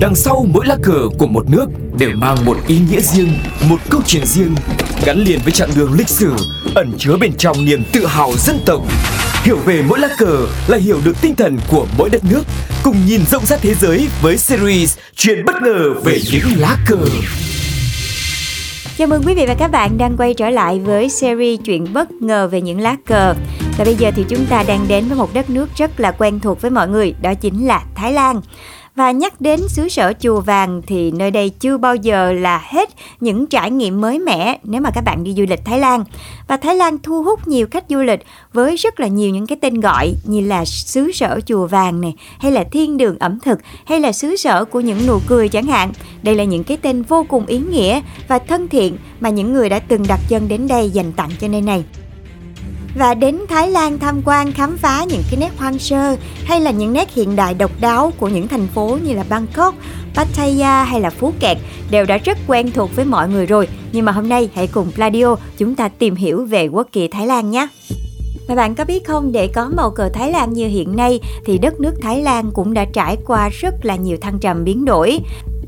Đằng 0.00 0.14
sau 0.14 0.46
mỗi 0.52 0.66
lá 0.66 0.76
cờ 0.82 1.08
của 1.18 1.26
một 1.26 1.50
nước 1.50 1.66
đều 1.98 2.10
mang 2.14 2.44
một 2.44 2.56
ý 2.66 2.78
nghĩa 2.90 3.00
riêng, 3.00 3.32
một 3.68 3.76
câu 3.90 4.00
chuyện 4.06 4.26
riêng, 4.26 4.54
gắn 5.04 5.18
liền 5.18 5.40
với 5.44 5.52
chặng 5.52 5.70
đường 5.76 5.92
lịch 5.92 6.08
sử, 6.08 6.32
ẩn 6.74 6.92
chứa 6.98 7.16
bên 7.20 7.32
trong 7.38 7.64
niềm 7.64 7.82
tự 7.92 8.06
hào 8.06 8.32
dân 8.36 8.58
tộc. 8.66 8.82
Hiểu 9.42 9.56
về 9.56 9.82
mỗi 9.88 9.98
lá 9.98 10.08
cờ 10.18 10.46
là 10.68 10.78
hiểu 10.78 11.00
được 11.04 11.20
tinh 11.20 11.34
thần 11.34 11.58
của 11.70 11.86
mỗi 11.98 12.10
đất 12.10 12.24
nước, 12.24 12.42
cùng 12.82 12.96
nhìn 13.06 13.20
rộng 13.30 13.46
rãi 13.46 13.58
thế 13.62 13.74
giới 13.74 14.08
với 14.22 14.36
series 14.36 14.98
Chuyện 15.16 15.44
bất 15.44 15.62
ngờ 15.62 15.94
về 16.04 16.18
những 16.32 16.44
lá 16.56 16.76
cờ. 16.86 16.98
Chào 18.98 19.08
mừng 19.08 19.22
quý 19.26 19.34
vị 19.34 19.46
và 19.46 19.54
các 19.54 19.70
bạn 19.70 19.98
đang 19.98 20.16
quay 20.16 20.34
trở 20.34 20.50
lại 20.50 20.80
với 20.80 21.08
series 21.10 21.60
Chuyện 21.64 21.92
bất 21.92 22.12
ngờ 22.12 22.48
về 22.48 22.60
những 22.60 22.80
lá 22.80 22.96
cờ. 23.06 23.34
Và 23.78 23.84
bây 23.84 23.94
giờ 23.94 24.10
thì 24.16 24.24
chúng 24.28 24.46
ta 24.46 24.62
đang 24.62 24.88
đến 24.88 25.08
với 25.08 25.16
một 25.16 25.34
đất 25.34 25.50
nước 25.50 25.68
rất 25.76 26.00
là 26.00 26.10
quen 26.10 26.40
thuộc 26.40 26.60
với 26.60 26.70
mọi 26.70 26.88
người, 26.88 27.14
đó 27.22 27.34
chính 27.34 27.66
là 27.66 27.82
Thái 27.94 28.12
Lan. 28.12 28.40
Và 28.96 29.10
nhắc 29.10 29.40
đến 29.40 29.60
xứ 29.68 29.88
sở 29.88 30.12
chùa 30.20 30.40
vàng 30.40 30.82
thì 30.86 31.10
nơi 31.10 31.30
đây 31.30 31.50
chưa 31.50 31.76
bao 31.76 31.96
giờ 31.96 32.32
là 32.32 32.62
hết 32.64 32.88
những 33.20 33.46
trải 33.46 33.70
nghiệm 33.70 34.00
mới 34.00 34.18
mẻ 34.18 34.58
nếu 34.62 34.80
mà 34.80 34.90
các 34.90 35.00
bạn 35.00 35.24
đi 35.24 35.34
du 35.34 35.44
lịch 35.48 35.64
Thái 35.64 35.78
Lan. 35.78 36.04
Và 36.48 36.56
Thái 36.56 36.74
Lan 36.74 36.98
thu 37.02 37.22
hút 37.22 37.48
nhiều 37.48 37.66
khách 37.70 37.84
du 37.88 37.98
lịch 37.98 38.20
với 38.52 38.76
rất 38.76 39.00
là 39.00 39.06
nhiều 39.06 39.30
những 39.30 39.46
cái 39.46 39.58
tên 39.60 39.80
gọi 39.80 40.14
như 40.24 40.40
là 40.40 40.64
xứ 40.64 41.12
sở 41.12 41.40
chùa 41.46 41.66
vàng 41.66 42.00
này, 42.00 42.14
hay 42.38 42.52
là 42.52 42.64
thiên 42.64 42.96
đường 42.96 43.18
ẩm 43.18 43.38
thực, 43.40 43.58
hay 43.84 44.00
là 44.00 44.12
xứ 44.12 44.36
sở 44.36 44.64
của 44.64 44.80
những 44.80 45.06
nụ 45.06 45.18
cười 45.26 45.48
chẳng 45.48 45.66
hạn. 45.66 45.92
Đây 46.22 46.34
là 46.34 46.44
những 46.44 46.64
cái 46.64 46.76
tên 46.76 47.02
vô 47.02 47.26
cùng 47.28 47.46
ý 47.46 47.58
nghĩa 47.58 48.00
và 48.28 48.38
thân 48.38 48.68
thiện 48.68 48.96
mà 49.20 49.28
những 49.28 49.52
người 49.52 49.68
đã 49.68 49.78
từng 49.78 50.04
đặt 50.08 50.20
chân 50.28 50.48
đến 50.48 50.68
đây 50.68 50.90
dành 50.90 51.12
tặng 51.12 51.30
cho 51.40 51.48
nơi 51.48 51.62
này 51.62 51.84
và 52.98 53.14
đến 53.14 53.38
Thái 53.48 53.70
Lan 53.70 53.98
tham 53.98 54.22
quan 54.24 54.52
khám 54.52 54.76
phá 54.76 55.04
những 55.08 55.22
cái 55.30 55.40
nét 55.40 55.50
hoang 55.58 55.78
sơ 55.78 56.16
hay 56.44 56.60
là 56.60 56.70
những 56.70 56.92
nét 56.92 57.14
hiện 57.14 57.36
đại 57.36 57.54
độc 57.54 57.70
đáo 57.80 58.12
của 58.18 58.28
những 58.28 58.48
thành 58.48 58.66
phố 58.66 58.98
như 59.04 59.14
là 59.14 59.24
Bangkok, 59.28 59.74
Pattaya 60.14 60.84
hay 60.84 61.00
là 61.00 61.10
Phú 61.10 61.32
Kẹt 61.40 61.58
đều 61.90 62.04
đã 62.04 62.16
rất 62.16 62.38
quen 62.46 62.70
thuộc 62.70 62.96
với 62.96 63.04
mọi 63.04 63.28
người 63.28 63.46
rồi. 63.46 63.68
Nhưng 63.92 64.04
mà 64.04 64.12
hôm 64.12 64.28
nay 64.28 64.48
hãy 64.54 64.66
cùng 64.66 64.92
Pladio 64.92 65.36
chúng 65.58 65.74
ta 65.74 65.88
tìm 65.88 66.14
hiểu 66.14 66.44
về 66.44 66.66
quốc 66.66 66.86
kỳ 66.92 67.08
Thái 67.08 67.26
Lan 67.26 67.50
nhé. 67.50 67.68
Và 68.48 68.54
bạn 68.54 68.74
có 68.74 68.84
biết 68.84 69.06
không, 69.06 69.32
để 69.32 69.48
có 69.48 69.70
màu 69.76 69.90
cờ 69.90 70.08
Thái 70.08 70.32
Lan 70.32 70.52
như 70.52 70.66
hiện 70.66 70.96
nay 70.96 71.20
thì 71.44 71.58
đất 71.58 71.80
nước 71.80 71.94
Thái 72.02 72.22
Lan 72.22 72.50
cũng 72.52 72.74
đã 72.74 72.84
trải 72.92 73.16
qua 73.26 73.48
rất 73.48 73.74
là 73.82 73.96
nhiều 73.96 74.16
thăng 74.20 74.38
trầm 74.38 74.64
biến 74.64 74.84
đổi. 74.84 75.18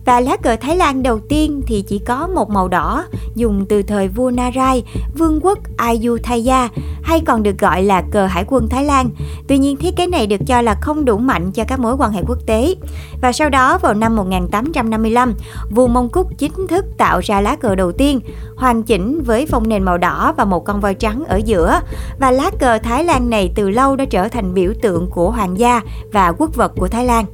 Và 0.04 0.20
lá 0.20 0.36
cờ 0.36 0.56
Thái 0.56 0.76
Lan 0.76 1.02
đầu 1.02 1.20
tiên 1.28 1.62
thì 1.66 1.84
chỉ 1.88 1.98
có 1.98 2.28
một 2.34 2.50
màu 2.50 2.68
đỏ, 2.68 3.04
dùng 3.34 3.66
từ 3.68 3.82
thời 3.82 4.08
vua 4.08 4.30
Narai, 4.30 4.84
vương 5.18 5.40
quốc 5.42 5.58
Ayutthaya, 5.76 6.68
hay 7.08 7.20
còn 7.20 7.42
được 7.42 7.58
gọi 7.58 7.82
là 7.82 8.02
cờ 8.10 8.26
hải 8.26 8.44
quân 8.48 8.68
Thái 8.68 8.84
Lan. 8.84 9.10
Tuy 9.48 9.58
nhiên 9.58 9.76
thiết 9.76 9.96
kế 9.96 10.06
này 10.06 10.26
được 10.26 10.40
cho 10.46 10.60
là 10.60 10.74
không 10.80 11.04
đủ 11.04 11.18
mạnh 11.18 11.52
cho 11.52 11.64
các 11.64 11.80
mối 11.80 11.94
quan 11.98 12.12
hệ 12.12 12.22
quốc 12.26 12.38
tế. 12.46 12.74
Và 13.22 13.32
sau 13.32 13.48
đó 13.48 13.78
vào 13.78 13.94
năm 13.94 14.16
1855, 14.16 15.34
vua 15.70 15.86
Mông 15.86 16.08
Cúc 16.08 16.38
chính 16.38 16.66
thức 16.68 16.84
tạo 16.98 17.20
ra 17.20 17.40
lá 17.40 17.56
cờ 17.56 17.74
đầu 17.74 17.92
tiên, 17.92 18.20
hoàn 18.56 18.82
chỉnh 18.82 19.22
với 19.24 19.46
phông 19.46 19.68
nền 19.68 19.82
màu 19.82 19.98
đỏ 19.98 20.34
và 20.36 20.44
một 20.44 20.64
con 20.64 20.80
voi 20.80 20.94
trắng 20.94 21.24
ở 21.28 21.36
giữa. 21.36 21.80
Và 22.20 22.30
lá 22.30 22.50
cờ 22.58 22.78
Thái 22.78 23.04
Lan 23.04 23.30
này 23.30 23.52
từ 23.54 23.70
lâu 23.70 23.96
đã 23.96 24.04
trở 24.04 24.28
thành 24.28 24.54
biểu 24.54 24.72
tượng 24.82 25.10
của 25.10 25.30
hoàng 25.30 25.58
gia 25.58 25.80
và 26.12 26.32
quốc 26.38 26.54
vật 26.54 26.72
của 26.76 26.88
Thái 26.88 27.04
Lan. 27.04 27.24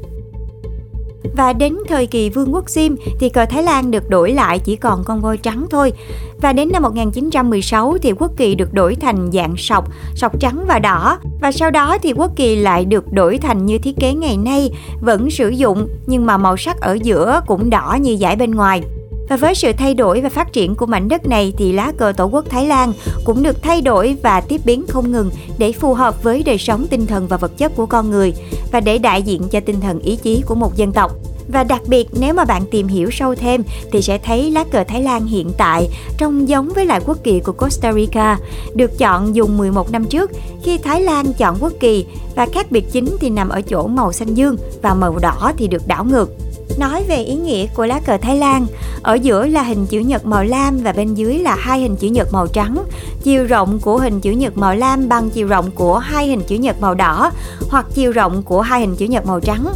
Và 1.33 1.53
đến 1.53 1.77
thời 1.89 2.06
kỳ 2.06 2.30
Vương 2.30 2.55
quốc 2.55 2.69
Sim 2.70 2.97
thì 3.20 3.28
cờ 3.28 3.47
Thái 3.47 3.62
Lan 3.62 3.91
được 3.91 4.11
đổi 4.11 4.33
lại 4.33 4.58
chỉ 4.58 4.77
còn 4.77 5.05
con 5.05 5.20
voi 5.20 5.36
trắng 5.36 5.67
thôi. 5.70 5.92
Và 6.41 6.53
đến 6.53 6.69
năm 6.72 6.83
1916 6.83 7.98
thì 8.03 8.12
quốc 8.12 8.33
kỳ 8.36 8.55
được 8.55 8.75
đổi 8.75 8.94
thành 8.94 9.30
dạng 9.33 9.55
sọc, 9.56 9.89
sọc 10.14 10.41
trắng 10.41 10.64
và 10.69 10.78
đỏ. 10.78 11.19
Và 11.41 11.52
sau 11.52 11.70
đó 11.70 11.98
thì 12.02 12.12
quốc 12.12 12.30
kỳ 12.36 12.56
lại 12.56 12.84
được 12.84 13.12
đổi 13.12 13.39
thành 13.39 13.67
như 13.67 13.78
thiết 13.78 13.97
kế 14.00 14.14
ngày 14.14 14.36
nay, 14.36 14.70
vẫn 15.00 15.30
sử 15.30 15.48
dụng 15.48 15.89
nhưng 16.06 16.27
mà 16.27 16.36
màu 16.36 16.56
sắc 16.56 16.80
ở 16.80 16.98
giữa 17.02 17.41
cũng 17.47 17.70
đỏ 17.70 17.97
như 18.00 18.17
dải 18.20 18.36
bên 18.36 18.50
ngoài. 18.50 18.83
Và 19.28 19.36
với 19.36 19.55
sự 19.55 19.72
thay 19.72 19.95
đổi 19.95 20.20
và 20.20 20.28
phát 20.28 20.52
triển 20.52 20.75
của 20.75 20.86
mảnh 20.86 21.08
đất 21.08 21.27
này 21.27 21.52
thì 21.58 21.72
lá 21.72 21.92
cờ 21.97 22.12
tổ 22.12 22.25
quốc 22.25 22.45
Thái 22.50 22.67
Lan 22.67 22.92
cũng 23.25 23.42
được 23.42 23.62
thay 23.62 23.80
đổi 23.80 24.17
và 24.23 24.40
tiếp 24.40 24.61
biến 24.64 24.84
không 24.89 25.13
ngừng 25.13 25.30
để 25.58 25.73
phù 25.73 25.95
hợp 25.95 26.23
với 26.23 26.42
đời 26.42 26.58
sống 26.58 26.86
tinh 26.90 27.07
thần 27.07 27.27
và 27.27 27.36
vật 27.36 27.58
chất 27.58 27.73
của 27.77 27.86
con 27.86 28.11
người 28.11 28.34
và 28.74 28.80
để 28.80 28.98
đại 28.98 29.23
diện 29.23 29.42
cho 29.51 29.61
tinh 29.61 29.80
thần 29.80 29.98
ý 29.98 30.17
chí 30.17 30.42
của 30.46 30.55
một 30.55 30.77
dân 30.77 30.92
tộc. 30.92 31.12
Và 31.48 31.64
đặc 31.64 31.83
biệt 31.86 32.08
nếu 32.12 32.35
mà 32.35 32.45
bạn 32.45 32.62
tìm 32.70 32.89
hiểu 32.89 33.11
sâu 33.11 33.35
thêm 33.35 33.62
thì 33.92 34.02
sẽ 34.02 34.18
thấy 34.18 34.51
lá 34.51 34.64
cờ 34.64 34.85
Thái 34.85 35.02
Lan 35.02 35.27
hiện 35.27 35.51
tại 35.58 35.89
trông 36.18 36.48
giống 36.48 36.68
với 36.68 36.86
lại 36.86 37.01
quốc 37.07 37.18
kỳ 37.24 37.40
của 37.40 37.52
Costa 37.52 37.92
Rica, 37.92 38.39
được 38.74 38.98
chọn 38.98 39.36
dùng 39.36 39.57
11 39.57 39.90
năm 39.90 40.05
trước 40.05 40.30
khi 40.63 40.79
Thái 40.79 41.01
Lan 41.01 41.33
chọn 41.33 41.57
quốc 41.61 41.73
kỳ 41.80 42.07
và 42.34 42.46
khác 42.52 42.67
biệt 42.70 42.92
chính 42.92 43.17
thì 43.20 43.30
nằm 43.30 43.48
ở 43.48 43.63
chỗ 43.63 43.86
màu 43.86 44.13
xanh 44.13 44.34
dương 44.34 44.57
và 44.83 44.95
màu 44.95 45.18
đỏ 45.18 45.52
thì 45.57 45.68
được 45.68 45.86
đảo 45.86 46.05
ngược. 46.05 46.30
Nói 46.79 47.05
về 47.08 47.23
ý 47.23 47.34
nghĩa 47.34 47.67
của 47.67 47.86
lá 47.86 48.01
cờ 48.01 48.17
Thái 48.17 48.36
Lan, 48.36 48.67
ở 49.04 49.14
giữa 49.14 49.46
là 49.46 49.62
hình 49.62 49.86
chữ 49.86 49.98
nhật 50.00 50.26
màu 50.26 50.44
lam 50.44 50.78
và 50.78 50.92
bên 50.92 51.14
dưới 51.14 51.38
là 51.38 51.54
hai 51.54 51.80
hình 51.80 51.96
chữ 51.96 52.08
nhật 52.08 52.32
màu 52.32 52.46
trắng. 52.46 52.84
Chiều 53.22 53.44
rộng 53.44 53.78
của 53.78 53.98
hình 53.98 54.20
chữ 54.20 54.30
nhật 54.30 54.56
màu 54.56 54.74
lam 54.74 55.08
bằng 55.08 55.30
chiều 55.30 55.46
rộng 55.46 55.70
của 55.70 55.98
hai 55.98 56.26
hình 56.26 56.40
chữ 56.46 56.56
nhật 56.56 56.80
màu 56.80 56.94
đỏ 56.94 57.30
hoặc 57.68 57.86
chiều 57.94 58.12
rộng 58.12 58.42
của 58.42 58.60
hai 58.60 58.80
hình 58.80 58.96
chữ 58.96 59.06
nhật 59.06 59.26
màu 59.26 59.40
trắng. 59.40 59.66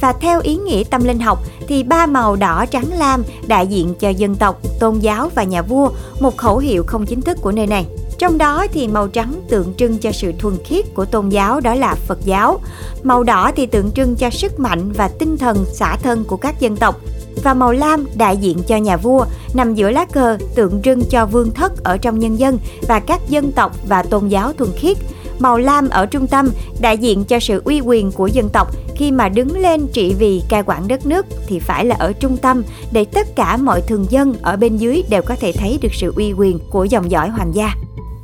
Và 0.00 0.12
theo 0.12 0.40
ý 0.40 0.56
nghĩa 0.56 0.82
tâm 0.90 1.04
linh 1.04 1.20
học 1.20 1.38
thì 1.68 1.82
ba 1.82 2.06
màu 2.06 2.36
đỏ 2.36 2.66
trắng 2.66 2.90
lam 2.98 3.22
đại 3.46 3.66
diện 3.66 3.94
cho 4.00 4.08
dân 4.08 4.34
tộc, 4.34 4.60
tôn 4.80 4.98
giáo 4.98 5.30
và 5.34 5.42
nhà 5.42 5.62
vua, 5.62 5.90
một 6.20 6.36
khẩu 6.36 6.58
hiệu 6.58 6.84
không 6.86 7.06
chính 7.06 7.20
thức 7.20 7.38
của 7.42 7.52
nơi 7.52 7.66
này. 7.66 7.86
Trong 8.18 8.38
đó 8.38 8.66
thì 8.72 8.88
màu 8.88 9.08
trắng 9.08 9.40
tượng 9.48 9.74
trưng 9.74 9.98
cho 9.98 10.12
sự 10.12 10.32
thuần 10.38 10.56
khiết 10.64 10.94
của 10.94 11.04
tôn 11.04 11.28
giáo 11.28 11.60
đó 11.60 11.74
là 11.74 11.94
Phật 11.94 12.18
giáo. 12.24 12.60
Màu 13.02 13.22
đỏ 13.22 13.52
thì 13.56 13.66
tượng 13.66 13.90
trưng 13.90 14.16
cho 14.16 14.30
sức 14.30 14.60
mạnh 14.60 14.92
và 14.92 15.08
tinh 15.08 15.36
thần 15.36 15.64
xả 15.72 15.96
thân 16.02 16.24
của 16.24 16.36
các 16.36 16.60
dân 16.60 16.76
tộc. 16.76 17.00
Và 17.42 17.54
màu 17.54 17.72
lam 17.72 18.06
đại 18.16 18.36
diện 18.36 18.58
cho 18.66 18.76
nhà 18.76 18.96
vua, 18.96 19.24
nằm 19.54 19.74
giữa 19.74 19.90
lá 19.90 20.04
cờ 20.04 20.38
tượng 20.54 20.82
trưng 20.82 21.02
cho 21.10 21.26
vương 21.26 21.50
thất 21.50 21.84
ở 21.84 21.96
trong 21.96 22.18
nhân 22.18 22.38
dân 22.38 22.58
và 22.88 23.00
các 23.00 23.20
dân 23.28 23.52
tộc 23.52 23.76
và 23.88 24.02
tôn 24.02 24.28
giáo 24.28 24.52
thuần 24.52 24.70
khiết. 24.76 24.96
Màu 25.38 25.58
lam 25.58 25.88
ở 25.88 26.06
trung 26.06 26.26
tâm 26.26 26.50
đại 26.80 26.98
diện 26.98 27.24
cho 27.24 27.40
sự 27.40 27.62
uy 27.64 27.80
quyền 27.80 28.12
của 28.12 28.26
dân 28.26 28.48
tộc 28.48 28.68
khi 28.96 29.10
mà 29.10 29.28
đứng 29.28 29.58
lên 29.58 29.86
trị 29.92 30.14
vì 30.18 30.42
cai 30.48 30.62
quản 30.62 30.88
đất 30.88 31.06
nước 31.06 31.26
thì 31.46 31.58
phải 31.58 31.84
là 31.84 31.96
ở 31.98 32.12
trung 32.12 32.36
tâm 32.36 32.62
để 32.92 33.04
tất 33.04 33.36
cả 33.36 33.56
mọi 33.56 33.80
thường 33.80 34.06
dân 34.10 34.34
ở 34.42 34.56
bên 34.56 34.76
dưới 34.76 35.02
đều 35.08 35.22
có 35.22 35.36
thể 35.40 35.52
thấy 35.52 35.78
được 35.82 35.94
sự 35.94 36.12
uy 36.16 36.32
quyền 36.32 36.58
của 36.70 36.84
dòng 36.84 37.10
dõi 37.10 37.28
hoàng 37.28 37.54
gia. 37.54 37.74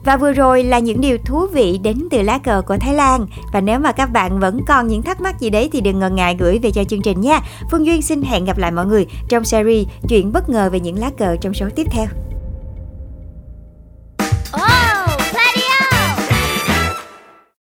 Và 0.07 0.17
vừa 0.17 0.33
rồi 0.33 0.65
là 0.65 0.79
những 0.79 1.01
điều 1.01 1.19
thú 1.19 1.47
vị 1.53 1.81
đến 1.83 2.09
từ 2.11 2.23
lá 2.23 2.39
cờ 2.39 2.63
của 2.67 2.77
Thái 2.77 2.95
Lan. 2.95 3.27
Và 3.53 3.61
nếu 3.61 3.79
mà 3.79 3.93
các 3.93 4.13
bạn 4.13 4.41
vẫn 4.41 4.61
còn 4.67 4.89
những 4.89 5.03
thắc 5.03 5.21
mắc 5.21 5.41
gì 5.41 5.51
đấy 5.51 5.69
thì 5.73 5.81
đừng 5.81 5.99
ngần 5.99 6.15
ngại 6.15 6.37
gửi 6.39 6.59
về 6.59 6.71
cho 6.71 6.85
chương 6.85 7.03
trình 7.03 7.21
nha. 7.21 7.41
Phương 7.71 7.87
Duyên 7.87 8.03
xin 8.03 8.23
hẹn 8.23 8.45
gặp 8.45 8.59
lại 8.59 8.71
mọi 8.71 8.87
người 8.87 9.07
trong 9.29 9.45
series 9.45 9.87
Chuyện 10.09 10.33
bất 10.33 10.49
ngờ 10.49 10.71
về 10.73 10.81
những 10.81 10.99
lá 10.99 11.11
cờ 11.19 11.37
trong 11.41 11.55
số 11.55 11.67
tiếp 11.77 11.87
theo. 11.91 12.07